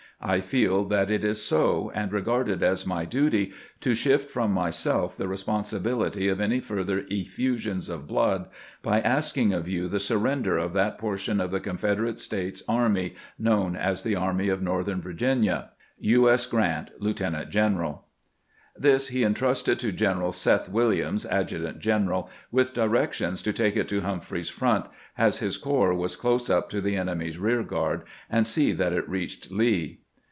I 0.23 0.39
feel 0.39 0.83
that 0.85 1.09
it 1.09 1.23
is 1.23 1.41
so, 1.41 1.91
and 1.95 2.11
regard 2.13 2.47
it 2.47 2.61
as 2.61 2.85
my 2.85 3.05
duty 3.05 3.53
to 3.79 3.95
shift 3.95 4.29
from 4.29 4.51
myself 4.51 5.17
the 5.17 5.27
responsibility 5.27 6.27
of 6.27 6.39
any 6.39 6.59
fur 6.59 6.83
ther 6.83 6.99
effusion 7.09 7.79
of 7.91 8.05
blood 8.05 8.47
by 8.83 9.01
asking 9.01 9.51
of 9.51 9.67
you 9.67 9.87
the 9.89 9.99
surrender 9.99 10.59
of 10.59 10.73
that 10.73 10.99
460 10.99 11.31
CAMPAIGNING 11.41 11.41
WITH 11.51 11.63
GRANT 11.63 11.79
portion 11.79 12.05
of 12.05 12.13
the 12.13 12.19
Confederate 12.19 12.19
States 12.19 12.63
army 12.67 13.15
known 13.39 13.75
as 13.75 14.03
the 14.03 14.15
Army 14.15 14.49
of 14.49 14.61
Northern 14.61 15.01
Virginia. 15.01 15.71
U. 15.97 16.29
S. 16.29 16.45
Grant, 16.45 16.91
Lieutenant 16.99 17.49
general. 17.49 18.05
This 18.77 19.11
lie 19.11 19.21
intrusted 19.21 19.79
to 19.79 19.91
Greneral 19.91 20.35
Seth. 20.35 20.69
Williams, 20.69 21.25
adjutant 21.25 21.79
general, 21.79 22.29
with 22.51 22.75
directions 22.75 23.41
to 23.41 23.51
take 23.51 23.75
it 23.75 23.87
to 23.89 24.01
Humphreys's 24.01 24.51
front, 24.51 24.85
as 25.17 25.39
his 25.39 25.57
corps 25.57 25.95
was 25.95 26.15
close 26.15 26.47
up 26.47 26.69
to 26.69 26.79
the 26.79 26.95
enemy's 26.95 27.39
rear 27.39 27.63
guard, 27.63 28.03
and 28.29 28.45
see 28.45 28.71
that 28.71 28.93
it 28.93 29.09
reached 29.09 29.49
Lee. 29.49 29.97